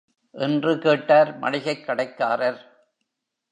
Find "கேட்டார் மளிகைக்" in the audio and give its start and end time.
0.79-1.85